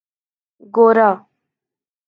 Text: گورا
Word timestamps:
گورا 0.75 1.11